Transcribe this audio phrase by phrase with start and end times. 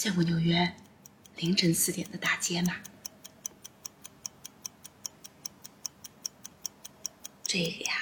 [0.00, 0.66] 见过纽约
[1.36, 2.72] 凌晨四点的大街吗？
[7.44, 7.92] 这个呀，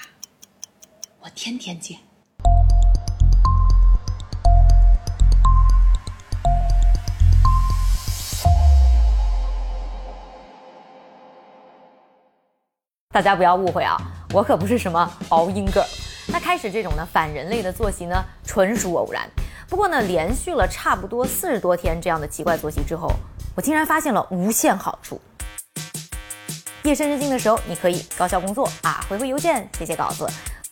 [1.18, 1.98] 我天天见。
[13.10, 13.96] 大家不要误会啊，
[14.32, 15.84] 我可不是什么熬鹰 girl。
[16.28, 19.28] 那开始这种呢反人类的作息呢，纯属偶然。
[19.68, 23.12] 不过呢，连续了差不多四十多天这样的奇怪作息之后，
[23.54, 25.20] 我竟然发现了无限好处。
[26.84, 30.26] 夜深人静的时候，你可以高效工作啊，回回邮件，写写稿子，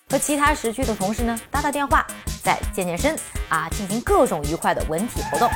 [0.09, 2.07] 和其他时区的同事呢打打电话，
[2.43, 3.15] 再健健身
[3.51, 5.51] 啊，进行各种愉快的文体活动。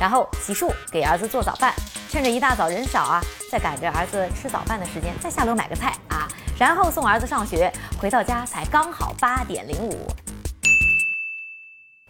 [0.00, 1.74] 然后洗漱，给儿子做早饭，
[2.08, 10.06] 趁着一大早人少啊，再赶着儿子吃早饭的时间，再下楼买个菜啊，然后送儿子上学，回到家才刚好八点零五。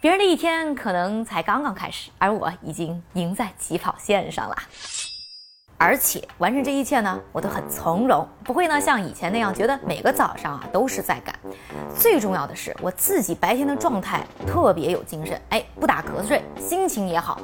[0.05, 4.55] 别人的一天可能才刚刚开始，而我已经赢在起跑线上了。
[5.79, 11.35] 而且完成这一切呢，我都很从容，不会呢像以前那样觉得每个早上啊都是在赶。
[11.99, 17.41] 最重要的是，我自己白天的状态特别有精神，哎，不打瞌睡，心情也好。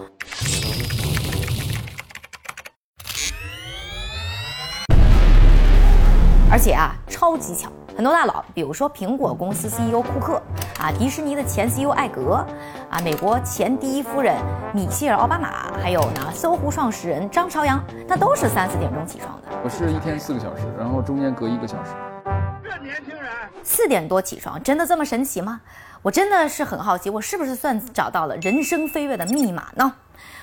[6.52, 10.42] 而且啊，超级巧，很多大佬，比如说苹果公司 CEO 库克，
[10.80, 12.44] 啊，迪士尼的前 CEO 艾格，
[12.90, 14.36] 啊，美国前第一夫人
[14.74, 19.56] 米歇尔奥巴马，还有呢，搜狐创始人张朝阳，那都是三四点钟起床的。
[19.62, 21.92] 我是一天四个小时，然后中间隔一个小时。
[22.64, 23.30] 这年轻人
[23.62, 25.60] 四点多起床，真的这么神奇吗？
[26.02, 29.92] 我真的是很好奇，我是不是算找到了人生飞跃的密码呢？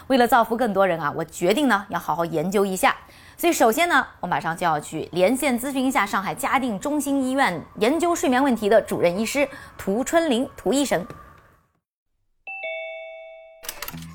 [0.07, 2.95] 为了造福更多人啊，我决定呢要好好研究一下。
[3.39, 11.05] 所以首先呢，我马上就要去连线咨询一下上海嘉定中心医院研究睡眠问题的主任医师涂春林涂医生。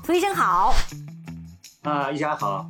[0.05, 0.75] 涂医生好，
[1.83, 2.69] 啊，一家好。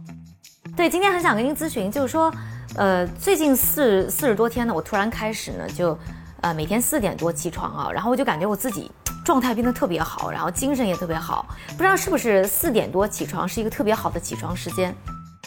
[0.78, 2.32] 对，今天很想跟您咨询，就是说，
[2.76, 5.98] 呃，最近四四十多天呢，我突然开始呢，就，
[6.42, 8.92] 呃，每天四点多起床啊，然后我就感觉我自己
[9.26, 14.96] 状态变得特别好，然后精神也特别好，不知道是不是四点多起床是一个特别好的起床时间。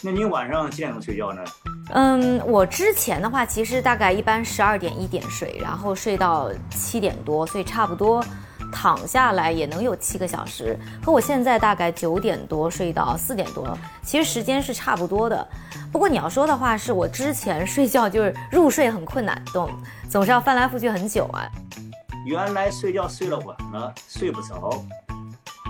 [0.02, 1.42] 那您晚上几点钟睡觉呢？
[1.90, 8.24] 嗯，我之前的话，其实大概一般十二点一点睡，然后睡到七点多，所以差不多
[8.72, 10.78] 躺下来也能有七个小时。
[11.02, 15.48] 和我现在大概九点多睡到四点多，其实时间是差不多的。
[15.90, 19.70] 不过你要说的话，是我之前睡觉就是入睡很困难，总
[20.10, 21.48] 总是要翻来覆去很久啊。
[22.26, 24.84] 原来睡觉睡了晚了，睡不着。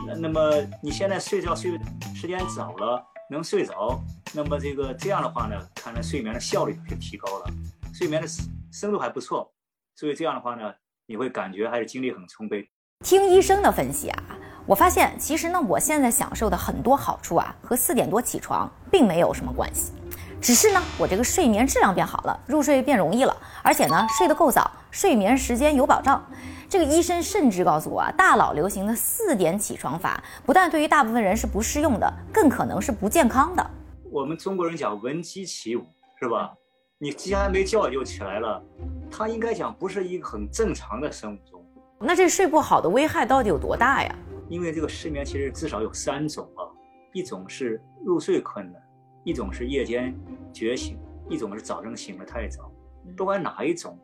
[0.06, 1.78] 那那么你现在睡觉睡
[2.14, 4.00] 时间早了，能睡着，
[4.32, 7.46] 那么这个这样的话呢，看来睡眠的效率就提高了，
[7.92, 9.52] 睡眠的深深度还不错。
[9.96, 10.72] 所以这样的话呢，
[11.06, 12.68] 你会感觉还是精力很充沛。
[13.04, 14.22] 听医生的分析啊，
[14.64, 19.92] 我发现其实呢，我现在享受的很多好处啊，和四点多起床并没有什么关系，
[20.40, 26.26] 只是呢，我这个睡眠质量变好了，入睡变容易了，而且呢，睡得够早，睡眠时间有保障。
[26.70, 33.70] 这个医生甚至告诉我啊，大佬流行的四点起床法，不但对于大部分人是不适用的，更可能是不健康的。
[34.10, 35.84] 我们中国人讲闻鸡起舞，
[36.18, 36.54] 是吧？
[36.96, 38.62] 你鸡还没叫就起来了，
[39.10, 41.62] 它应该讲不是一个很正常的生物钟。
[42.00, 44.16] 那这睡不好的危害到底有多大呀？
[44.48, 46.64] 因为这个失眠其实至少有三种啊，
[47.12, 48.82] 一种是入睡困难，
[49.24, 50.18] 一种是夜间
[50.54, 52.72] 觉醒，一种是早上醒得太早。
[53.14, 53.96] 不管哪一种，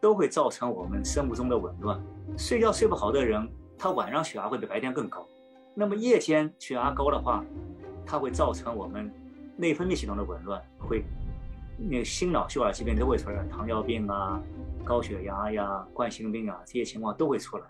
[0.00, 2.00] 都会造成我们生物钟的紊乱。
[2.36, 5.26] 睡觉睡不好的人，他晚上血压会比白天更高。
[5.74, 7.44] 那么夜间血压高的话，
[8.04, 9.12] 它会造成我们
[9.56, 11.04] 内分泌系统的紊乱，会
[11.76, 14.42] 那心脑血管疾病都会出来，糖尿病啊、
[14.84, 17.64] 高血压呀、冠心病啊这些情况都会出来。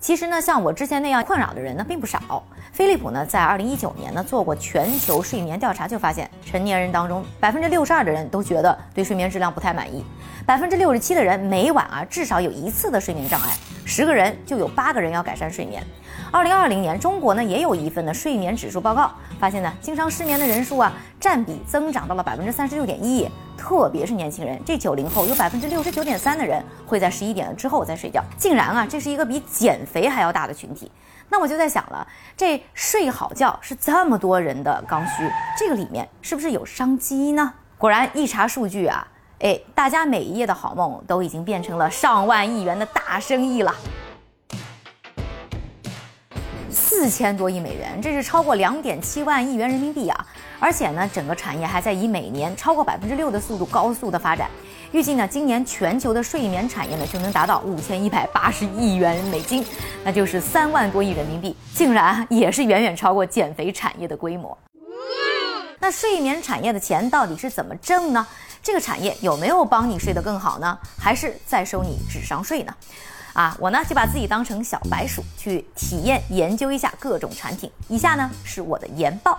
[0.00, 2.42] 其实呢，像我之前那样困扰的人呢并不少。
[2.72, 10.04] 飞利浦呢在二零一九年呢做过全球睡眠调查，就发现成年人当中百分之六十二的人都觉得对睡眠质量不太满意，
[10.44, 13.48] 百分之六十七的人每晚啊至少有一次的睡眠障碍，
[13.84, 15.82] 十个人就有八个人要改善睡眠。
[16.30, 23.30] 二零二零年中国呢也有一份的睡眠指数报告，发现呢经常失眠的人数啊占比增长到了百分之三十六点一。
[23.56, 30.90] 特别是年轻人，这九零后有百分之六十九点三的人会在十一点之后再睡觉，竟然啊，这是一个比减肥还要大的群体。
[31.30, 32.06] 那我就在想了，
[32.36, 35.28] 这睡好觉是这么多人的刚需，
[35.58, 37.52] 这个里面是不是有商机呢？
[37.78, 39.06] 果然一查数据啊，
[39.40, 43.74] 哎，大家每一夜的好梦都已经变成了上万亿元的大生意了，
[46.70, 50.26] 四千多亿美元，这是超过两点七万亿元人民币啊！
[50.64, 54.48] 而且呢，整个产业还在以每年超过百分之六的速度高速的发展。
[54.92, 59.62] 预计呢，今年全球的睡眠产业呢就能达到五千一百八十亿元美金，
[60.02, 64.56] 那就是三万多亿人民币，竟然也是远远超过减肥产业的规模。
[65.80, 68.26] 那睡眠产业的钱到底是怎么挣呢？
[68.62, 70.78] 这个产业有没有帮你睡得更好呢？
[70.98, 72.74] 还是在收你智商税呢？
[73.34, 77.70] 啊，我呢就把自己当成小白鼠去体验研究一下各种产品。
[77.88, 79.38] 以下呢是我的研报。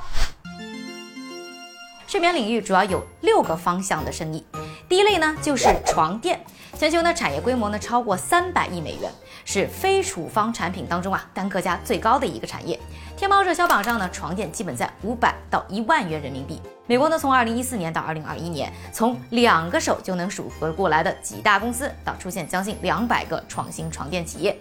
[2.07, 4.45] 睡眠领域主要有六个方向的生意。
[4.87, 6.39] 第一类呢就是床垫，
[6.77, 9.11] 全球呢产业规模呢超过三百亿美元，
[9.43, 12.79] 是非处方产品当中啊单个价最高的一个产业。
[13.17, 16.61] 天猫热销榜上呢，床垫基本在五百到一万元人民币。
[16.85, 24.59] 美国呢，从二零一四年到二零二一年，从两个手就能数得过来的几大公司，到出现将近两百个创新床垫企业。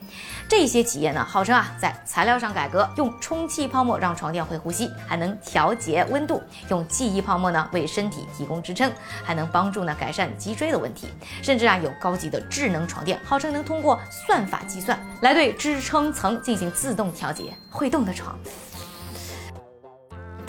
[0.48, 6.40] 这些企业呢，号称啊，在材料上改革，用充气泡沫让床垫会呼吸，还能调节温度；
[6.70, 8.90] 用记忆泡沫呢，为身体提供支撑，
[9.22, 11.08] 还能帮助呢改善脊椎的问题。
[11.42, 17.52] 甚至啊，有高级的智能床垫，号称能通过算法计算来对支撑层进行自动调节。
[17.68, 18.38] 会动的床。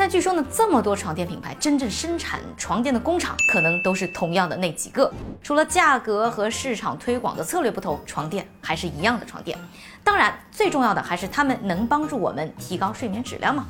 [0.05, 5.11] 但据说呢，这么多床垫品牌，真正生产床垫的工厂可能都是同样的那几个。
[5.41, 9.57] 除了价格和市场推广的策略不同，床垫还是一样的床垫。
[10.03, 13.65] 当然，最重要的还是它们能帮助我们提高睡眠质量吗？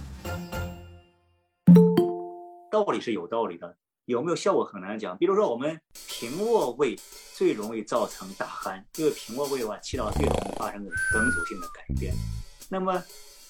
[2.69, 3.73] 道理是有道理的，
[4.03, 5.17] 有没有效果很难讲。
[5.17, 5.79] 比如说，我们
[6.09, 6.99] 平卧位
[7.33, 12.13] 最容易造成打鼾，因为平卧位的话，气道最容易发生梗阻性的改变。
[12.67, 13.01] 那么，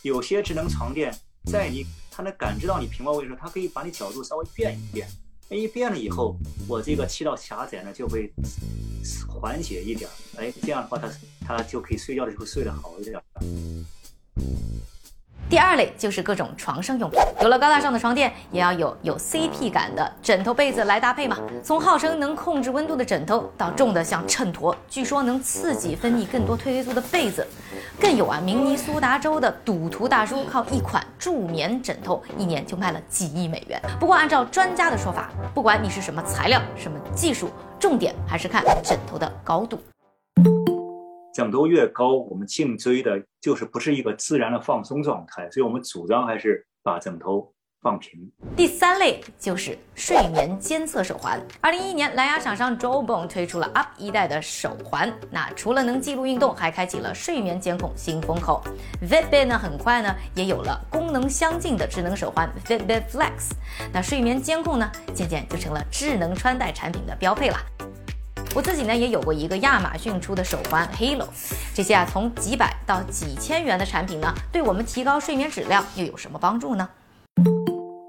[0.04, 1.12] 有些智能床垫
[1.46, 5.08] 在你他能感知到你平卧位的时候，他可以把你角度稍微变一变，
[5.50, 6.36] 哎，一变了以后，
[6.68, 8.32] 我这个气道狭窄呢就会
[9.28, 11.10] 缓解一点，哎，这样的话，他
[11.46, 13.22] 他就可以睡觉的时候睡得好一点。
[15.48, 21.40] 第二类就是各种床上用品，有了高大上的床垫，也要有有 CP 感的枕头被子来搭配嘛。
[21.64, 27.46] 从号称能控制温度的枕头，到重的像秤砣，据说能刺激分泌更多褪黑素的被子，
[28.00, 33.82] 更有啊，明尼苏达州的赌徒大叔靠一款助眠枕头，一年就卖了几亿美元。
[34.00, 37.50] 不过按照专家的说法，不管你是什么材料、什么技术，
[37.80, 39.80] 重点还是看枕头的高度。
[41.34, 47.50] 枕头越高，我们颈椎的就是不是一个自然的放松状态，所以我们主张还是把枕头
[47.86, 48.20] 放平。
[48.58, 51.40] 第三类就是睡眠监测手环。
[51.62, 58.64] 二零一一年，蓝牙厂商 Jawbone 推出了 Up 一代的手环，那除了能记录运动，还开启了睡眠监控新风口。
[59.08, 63.52] Fitbit 呢，很快呢也有了功能相近的智能手环 Fitbit Flex，
[63.94, 67.58] 那睡眠监控呢，渐渐就成了智能穿戴产品的标配了。
[68.56, 71.28] 我自己呢也有过一个亚马逊出的手环 Halo，
[71.76, 76.90] 这些啊从几百到几千元的产品呢，对我们提高睡眠质量又有什么帮助呢？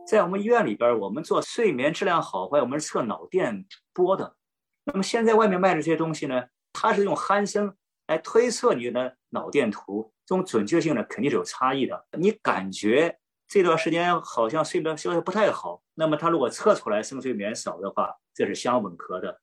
[0.06, 4.36] 在我们医院里边，我们做睡眠质量好坏，我们是测脑电波的。
[4.84, 7.74] 那么现在外面卖的这些东西呢，它是用鼾声
[8.06, 12.06] 来推测你的脑电图，这种准确性呢肯定是有差异的。
[12.12, 13.18] 你感觉
[13.48, 19.40] 这段时间好像睡眠效果不太好，那么它如果测出来深睡眠少的话，这是相吻合的。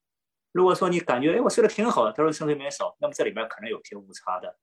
[0.54, 4.56] 如果说你感觉哎我睡得挺好的，他说深睡眠少，那么这里面可能有些误差的。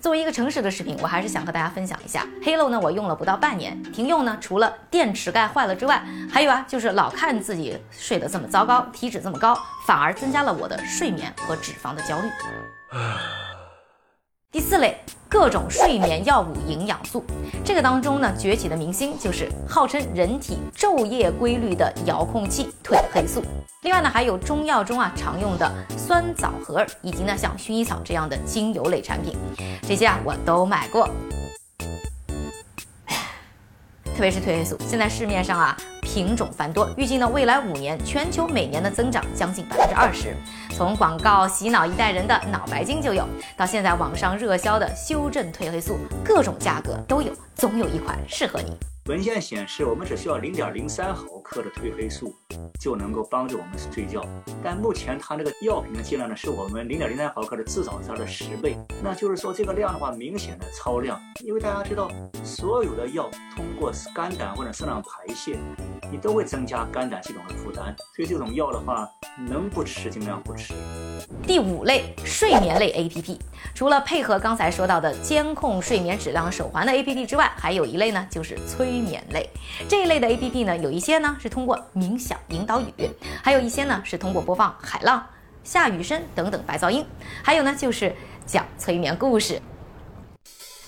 [0.00, 6.02] 作为一个诚实的视频，我还是想和大家分享一下黑露呢我用了不到半年，停用呢除了电池盖坏了之外，
[6.32, 9.54] 还有啊就是老看自己睡得这么糟糕，体脂这么高，
[9.86, 12.30] 反而增加了我的睡眠和脂肪的焦虑。
[14.52, 17.22] 第四类，各种睡眠药物、营养素，
[17.64, 23.40] 这个当中呢，崛起的明星就是号称人体昼夜规律的遥控器褪黑素。
[23.82, 29.36] 另外呢，还有中药中啊常用的酸枣核，以及呢像薰衣草这样的精油类产品，
[29.86, 31.08] 这些啊我都买过。
[34.16, 35.76] 特别是褪黑素，现在市面上啊
[36.12, 40.34] 品种繁多，预计呢未来五年全球每年的增长将近百分之二十。
[40.70, 43.24] 从广告洗脑一代人的脑白金就有，
[43.56, 48.76] 到现在网上热销的修正褪黑素，各种价格都有，总有一款适合你。
[49.06, 52.32] 文献显示，我们只需要零点零三毫克的褪黑素
[52.78, 54.22] 就能够帮助我们睡觉。
[54.62, 58.76] 但目前它这个药品的剂量呢，是我们零点零三毫克的至少是它的十倍。
[59.02, 61.20] 那就是说，这个量的话，明显的超量。
[61.44, 62.08] 因为大家知道，
[62.44, 65.58] 所有的药通过肝胆或者肾脏排泄，
[66.10, 67.94] 你都会增加肝胆系统的负担。
[68.14, 69.08] 所以这种药的话，
[69.48, 70.74] 能不吃尽量不吃。
[71.46, 73.38] 第五类睡眠类 APP，
[73.74, 79.48] 除了配合刚才说到的监控睡眠质量手环的 APP 之外，还有一类呢，就是催眠类。
[79.88, 82.92] 这一类的 APP 呢，有一些呢是通过冥想引导语，
[83.42, 85.24] 还有一些呢是通过播放海浪、
[85.62, 87.04] 下雨声等等白噪音，
[87.42, 88.14] 还有呢就是
[88.44, 89.60] 讲催眠故事，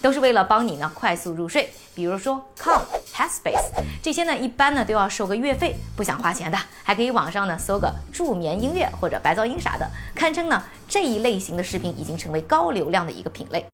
[0.02, 1.70] 都是为了帮你呢快速入睡。
[1.94, 2.82] 比如说 Calm
[3.14, 3.70] Headspace，
[4.02, 13.64] 这些呢一般呢都要收个月费，不想花钱的还可以网上呢搜个助眠音乐或者白噪音啥的，堪称呢这一类型的视频已经成为高流量的一个品类。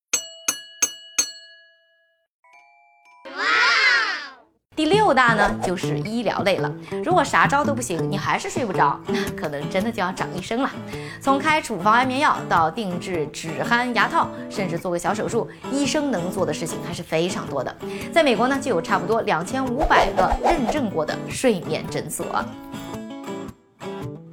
[5.08, 6.70] 六大呢，就是医疗类了。
[7.02, 10.70] 如果啥招都不行，你还是睡不着，那 可能真的就要找医生了。
[11.18, 17.74] 从开处方安眠药到定制止鼾牙套，甚至做个小手术，医生能做的事情还是非常多的。
[18.12, 22.26] 在美国呢，就有差不多两千五百个认证过的睡眠诊所。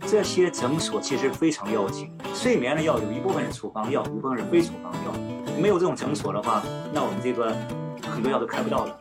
[0.05, 5.13] 这些诊所其实非常要紧，睡眠的药有一部分是处方药，一部分是非处方药。
[5.58, 7.55] 没有这种诊所的话，那我们这个
[8.12, 9.00] 很多药都开不到了。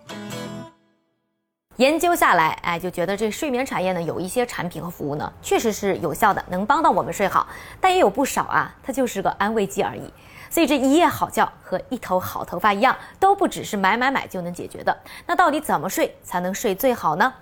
[1.79, 7.49] 研究下来，哎，就觉得这睡眠产业呢，有一些产品和服务呢，确实是有效的，能帮到我们睡好。
[7.81, 10.03] 但也有不少啊，它就是个安慰剂而已。
[10.49, 14.97] 所以这一夜好觉和一头好头发一样，都不只是买买买就能解决的。
[15.27, 17.35] 那到底怎么睡才能睡最好呢？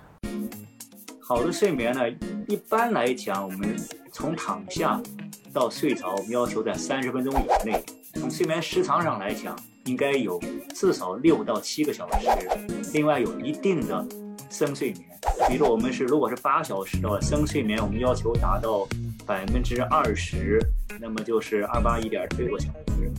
[1.21, 2.01] 好的睡眠呢，
[2.47, 3.79] 一般来讲，我们
[4.11, 4.99] 从躺下
[5.53, 7.85] 到睡着，我们要求在三十分钟以内。
[8.15, 10.41] 从睡眠时长上来讲，应该有
[10.73, 12.27] 至少六到七个小时。
[12.93, 14.03] 另外，有一定的。
[14.53, 15.03] 深睡眠，
[15.49, 18.87] 比如说我们是如果是八小时的话深睡眠，我们要求达到
[19.25, 20.59] 百分之二十，
[21.01, 23.11] 那么就是二八一点六个小时。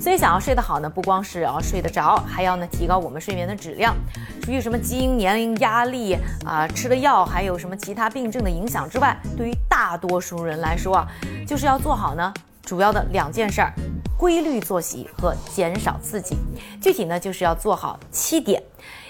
[0.00, 3.94] 所以想要睡得好呢，不光是要睡得着，还要呢提高我们睡眠的质量。
[4.42, 11.08] 除去什么基因、年龄、压力啊、吃的药，还有什么其他病症的影响之外，对于大多数人来说啊，
[11.46, 13.72] 就是要做好呢主要的两件事儿：
[14.18, 16.36] 规律作息和减少刺激。
[16.82, 18.60] 具体呢就是要做好七点。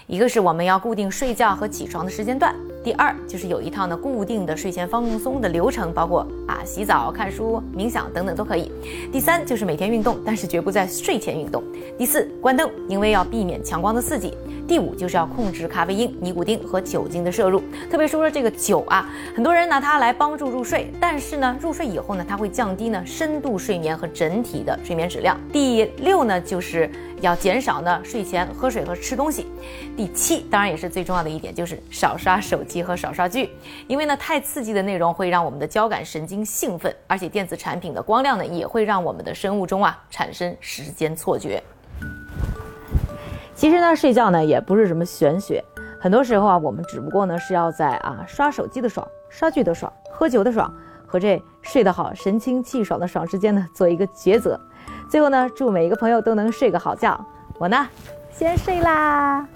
[0.09, 8.71] 一个是我们要固定睡觉和起床的时间段，第二就是有一套呢固定的睡前放松的流程，包括啊洗澡、看书、冥想等等都可以。
[9.11, 11.61] 第三就是每天运动，但是绝不在睡前运动。
[11.99, 14.33] 第四关灯，因为要避免强光的刺激。
[14.69, 17.61] 第五就是要控制咖啡因、尼古丁和酒精的摄入，
[17.91, 25.37] 特别说说这个酒啊，很多人拿它来帮助入睡，但是呢，入睡以后呢，它会降低呢深度睡眠和整体的睡眠质量。
[25.53, 29.47] 第六呢，就是要减少呢睡前喝水和吃东西。
[29.97, 33.51] 第七，当然也是最重要的一点，就是少刷手机和少刷剧，
[33.87, 41.63] 因为呢太刺激的内容会让我们的交感神经兴奋，而且电子产品的光亮呢也会让我们的生物钟啊产生时间错觉。
[43.55, 45.65] 其实呢，睡觉呢也不是什么玄学，
[45.99, 50.71] 很多时候啊，我们只不过呢是要在啊刷手机的爽、刷剧的爽、喝酒的爽
[51.07, 54.61] 和这睡得好、神清气爽的爽之间呢做一个抉择。
[55.09, 57.19] 最后呢，祝每一个朋友都能睡个好觉。
[57.59, 57.89] 我呢，
[58.31, 59.47] 先睡啦。